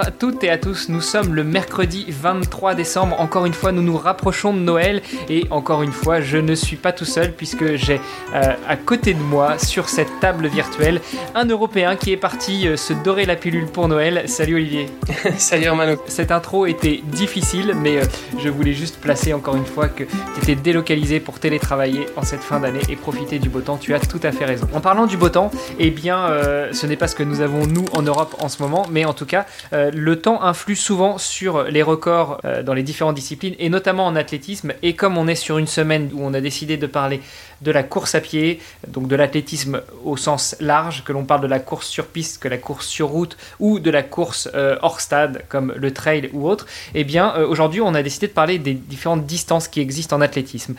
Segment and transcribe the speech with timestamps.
[0.00, 3.20] à toutes et à tous, nous sommes le mercredi 23 décembre.
[3.20, 6.76] Encore une fois, nous nous rapprochons de Noël et encore une fois, je ne suis
[6.76, 8.00] pas tout seul puisque j'ai
[8.34, 11.00] euh, à côté de moi, sur cette table virtuelle,
[11.34, 14.24] un Européen qui est parti euh, se dorer la pilule pour Noël.
[14.26, 14.86] Salut Olivier.
[15.38, 15.96] Salut Romano.
[16.06, 18.04] Cette intro était difficile, mais euh,
[18.38, 22.42] je voulais juste placer encore une fois que tu étais délocalisé pour télétravailler en cette
[22.42, 23.78] fin d'année et profiter du beau temps.
[23.78, 24.68] Tu as tout à fait raison.
[24.74, 26.28] En parlant du beau temps, eh bien,
[26.72, 29.12] ce n'est pas ce que nous avons nous en Europe en ce moment, mais en
[29.12, 33.54] tout cas, euh, le temps influe souvent sur les records euh, dans les différentes disciplines
[33.58, 34.72] et notamment en athlétisme.
[34.82, 37.20] Et comme on est sur une semaine où on a décidé de parler
[37.60, 41.46] de la course à pied, donc de l'athlétisme au sens large, que l'on parle de
[41.46, 45.00] la course sur piste, que la course sur route ou de la course euh, hors
[45.00, 48.74] stade comme le trail ou autre, eh bien aujourd'hui on a décidé de parler des
[48.74, 50.74] différentes distances qui existent en athlétisme.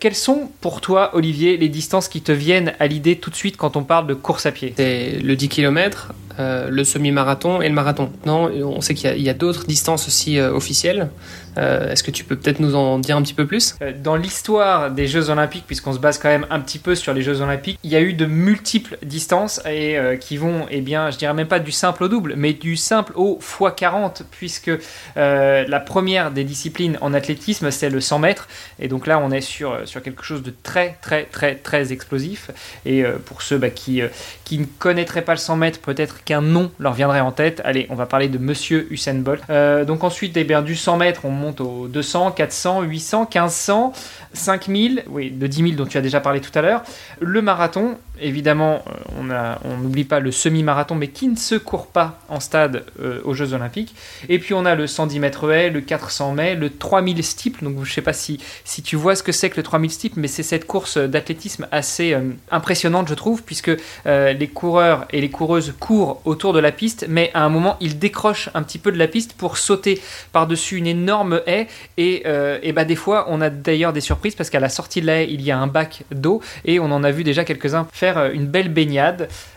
[0.00, 3.56] quelles sont pour toi Olivier les distances qui te viennent à l'idée tout de suite
[3.56, 4.74] quand on parle de course à pied?
[4.76, 8.10] C'est le 10 km, le semi-marathon et le marathon.
[8.26, 11.10] Non, on sait qu'il y a, d'autres distances aussi euh, officielles.
[11.56, 13.74] Euh, est-ce que tu peux peut-être nous en dire un petit peu plus?
[13.82, 17.14] Euh, Dans l'histoire des Jeux Olympiques, puisqu'on se base quand même un petit peu sur
[17.14, 21.10] les Jeux Olympiques, il y a eu de multiples distances et qui vont, eh bien,
[21.10, 24.70] je dirais même pas du simple au double, mais du simple au x40, puisque
[25.16, 28.48] la première des disciplines en athlétisme, c'est le 100 mètres.
[28.78, 32.50] Et donc là, on est sur, sur quelque chose de très, très, très, très explosif.
[32.86, 34.02] Et pour ceux bah, qui,
[34.44, 37.62] qui ne connaîtraient pas le 100 mètres, peut-être qu'un nom leur viendrait en tête.
[37.64, 39.40] Allez, on va parler de Monsieur Usain Bolt.
[39.48, 43.94] Euh, donc ensuite, bien, du 100 mètres, on monte aux 200, 400, 800, 1500,
[44.34, 46.82] 5000, oui, de 10 000 dont tu as déjà parlé tout à l'heure.
[47.20, 48.84] Le marathon, évidemment,
[49.30, 53.20] euh, on n'oublie pas le semi-marathon, mais qui ne se court pas en stade euh,
[53.24, 53.94] aux Jeux Olympiques.
[54.28, 57.64] Et puis on a le 110 mètres haies, le 400 mètres, le 3000 steeple.
[57.64, 59.90] Donc je ne sais pas si, si tu vois ce que c'est que le 3000
[59.90, 62.16] steeple, mais c'est cette course d'athlétisme assez
[62.50, 63.70] impressionnante, je trouve, puisque
[64.04, 67.98] les coureurs et les coureuses courent autour de la piste, mais à un moment, ils
[67.98, 70.00] décrochent un petit peu de la piste pour sauter
[70.32, 71.66] par-dessus une énorme haie.
[71.96, 75.00] Et, euh, et bah, des fois, on a d'ailleurs des surprises parce qu'à la sortie
[75.00, 77.44] de la haie, il y a un bac d'eau et on en a vu déjà
[77.44, 79.07] quelques-uns faire euh, une belle baignade.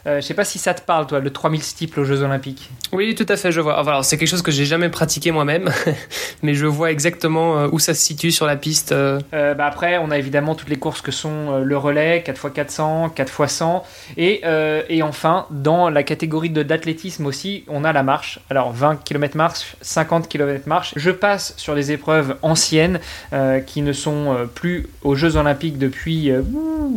[0.08, 2.70] Euh, je sais pas si ça te parle, toi, le 3000 steeple aux Jeux Olympiques.
[2.92, 3.78] Oui, tout à fait, je vois.
[3.80, 5.70] Alors, c'est quelque chose que j'ai jamais pratiqué moi-même,
[6.44, 8.94] mais je vois exactement où ça se situe sur la piste.
[9.32, 13.84] bah après, on a évidemment toutes les courses que sont le relais, 4x400, 4x100.
[14.18, 14.42] Et,
[14.90, 18.40] et enfin, dans la catégorie d'athlétisme aussi, on a la marche.
[18.50, 20.94] Alors, 20 km marche, 50 km marche.
[20.96, 23.00] Je passe sur les épreuves anciennes
[23.34, 26.32] euh, qui ne sont euh, plus aux Jeux Olympiques depuis,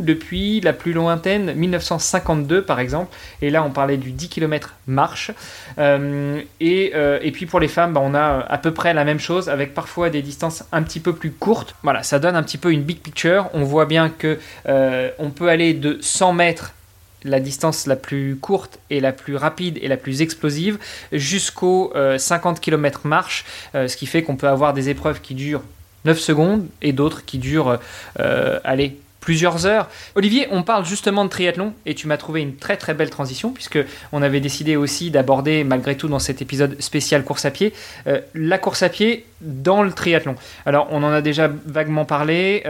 [0.00, 3.14] euh, depuis la plus lointaine, 1952 par exemple.
[3.42, 5.30] Et là, on parlait du 10 km marche.
[6.60, 9.48] Et, et, puis pour les femmes, bah, on a à peu près la même chose
[9.48, 11.74] avec parfois des distances un petit peu plus courtes.
[11.82, 13.48] Voilà, ça donne un petit peu une big picture.
[13.54, 16.74] On voit bien que on peut aller de 100 mètres
[17.24, 20.78] la distance la plus courte et la plus rapide et la plus explosive
[21.12, 23.44] jusqu'aux 50 euh, km marche,
[23.74, 25.64] euh, ce qui fait qu'on peut avoir des épreuves qui durent
[26.04, 27.80] 9 secondes et d'autres qui durent,
[28.20, 29.88] euh, allez, plusieurs heures.
[30.14, 33.50] Olivier, on parle justement de triathlon et tu m'as trouvé une très très belle transition
[33.50, 33.78] puisque
[34.12, 37.72] on avait décidé aussi d'aborder malgré tout dans cet épisode spécial course à pied
[38.34, 40.34] la course à pied dans le triathlon.
[40.66, 42.62] Alors on en a déjà vaguement parlé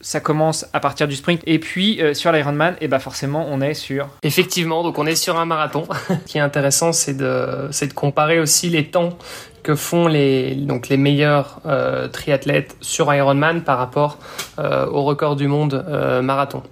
[0.00, 1.42] ça commence à partir du sprint.
[1.46, 4.08] Et puis euh, sur l'Ironman, et eh ben forcément, on est sur.
[4.22, 5.86] Effectivement, donc on est sur un marathon.
[6.08, 9.18] Ce qui est intéressant, c'est de, c'est de comparer aussi les temps
[9.62, 14.18] que font les, donc les meilleurs euh, triathlètes sur Ironman par rapport
[14.58, 15.84] euh, au record du monde
[16.22, 16.62] marathon.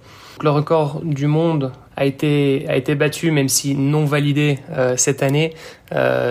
[0.41, 4.59] le record du monde a été, a été battu, même si non validé
[4.97, 5.55] cette année,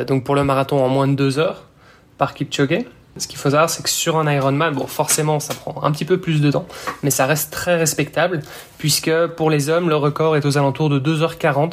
[0.07, 1.65] donc pour le marathon en moins de deux heures
[2.17, 2.85] par Kipchoge.
[3.19, 6.05] Ce qu'il faut savoir, c'est que sur un Ironman, bon, forcément, ça prend un petit
[6.05, 6.67] peu plus de temps,
[7.03, 8.41] mais ça reste très respectable,
[8.79, 11.73] puisque pour les hommes, le record est aux alentours de 2h40,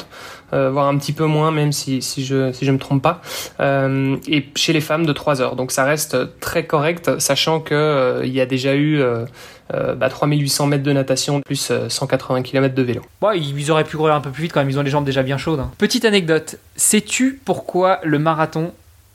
[0.52, 3.20] euh, voire un petit peu moins, même si, je si je me trompe pas,
[3.60, 5.56] euh, et chez les femmes de 3 heures.
[5.56, 9.02] Donc ça reste très correct, sachant que euh, il y a déjà eu
[9.70, 13.02] bah, 3800 mètres de natation plus 180 km de vélo.
[13.22, 15.04] Ouais, ils auraient pu courir un peu plus vite quand même, ils ont les jambes
[15.04, 15.60] déjà bien chaudes.
[15.60, 15.70] Hein.
[15.78, 18.72] Petite anecdote, sais-tu pourquoi le marathon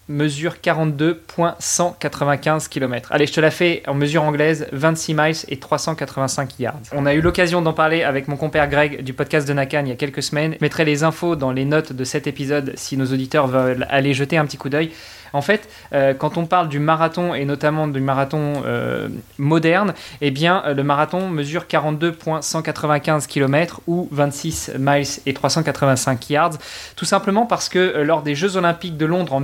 [0.10, 3.10] mesure 42.195 km.
[3.12, 6.80] Allez, je te la fais en mesure anglaise, 26 miles et 385 yards.
[6.94, 9.90] On a eu l'occasion d'en parler avec mon compère Greg du podcast de Nakan il
[9.90, 10.56] y a quelques semaines.
[10.60, 14.14] Je mettrai les infos dans les notes de cet épisode si nos auditeurs veulent aller
[14.14, 14.92] jeter un petit coup d'œil.
[15.34, 20.32] En fait, euh, quand on parle du marathon et notamment du marathon euh, moderne, eh
[20.32, 26.58] bien, le marathon mesure 42,195 km ou 26 miles et 385 yards,
[26.96, 29.40] tout simplement parce que lors des Jeux Olympiques de Londres en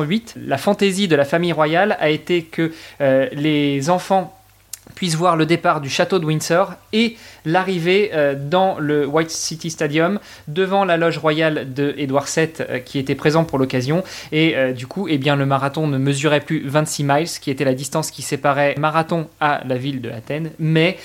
[0.00, 4.36] 1908, la fantaisie de la famille royale a été que les enfants
[4.94, 9.70] puissent voir le départ du château de Windsor et l'arrivée euh, dans le White City
[9.70, 10.18] Stadium
[10.48, 14.02] devant la loge royale de Édouard VII euh, qui était présent pour l'occasion
[14.32, 17.64] et euh, du coup eh bien le marathon ne mesurait plus 26 miles qui était
[17.64, 20.98] la distance qui séparait Marathon à la ville de Athènes mais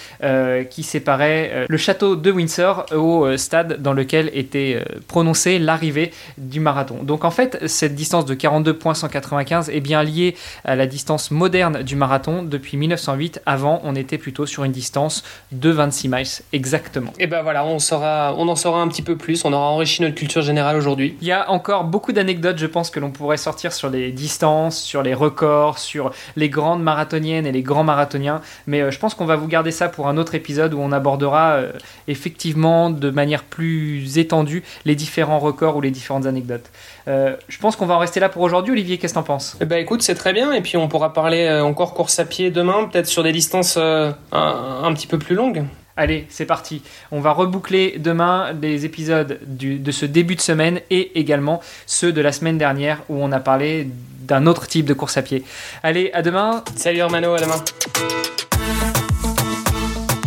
[0.70, 7.04] qui séparait le château de Windsor au stade dans lequel était prononcée l'arrivée du marathon.
[7.04, 10.36] Donc en fait cette distance de 42.195 est bien liée
[10.66, 15.24] à la distance moderne du marathon depuis 1908 avant on était plutôt sur une distance
[15.52, 17.14] de 26 miles exactement.
[17.20, 20.02] Et ben voilà, on, saura, on en saura un petit peu plus, on aura enrichi
[20.02, 21.16] notre culture générale aujourd'hui.
[21.22, 24.80] Il y a encore beaucoup d'anecdotes, je pense, que l'on pourrait sortir sur les distances,
[24.80, 29.14] sur les records, sur les grandes marathoniennes et les grands marathoniens, mais euh, je pense
[29.14, 31.72] qu'on va vous garder ça pour un autre épisode où on abordera euh,
[32.08, 36.70] effectivement de manière plus étendue les différents records ou les différentes anecdotes.
[37.08, 38.74] Euh, je pense qu'on va en rester là pour aujourd'hui.
[38.74, 39.58] Olivier, qu'est-ce que t'en penses?
[39.62, 40.52] Eh ben écoute, c'est très bien.
[40.52, 44.15] Et puis on pourra parler encore course à pied demain, peut-être sur des distances un,
[44.31, 45.65] un, petit peu plus longues.
[45.95, 46.83] Allez, c'est parti.
[47.12, 52.21] On va reboucler demain les épisodes de ce début de semaine et également ceux de
[52.21, 53.89] la semaine dernière où on a parlé
[54.21, 55.44] d'un autre type de course à pied.
[55.81, 56.63] Allez, à demain.
[56.75, 57.63] Salut Hermano, à demain.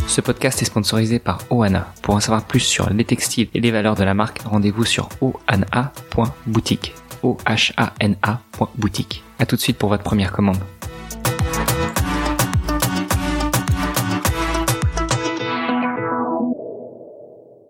[0.09, 1.93] Ce podcast est sponsorisé par Oana.
[2.03, 5.09] Pour en savoir plus sur les textiles et les valeurs de la marque, rendez-vous sur
[5.21, 6.95] oana.boutique.
[7.23, 9.23] O-H-A-N-A.boutique.
[9.39, 10.59] A tout de suite pour votre première commande.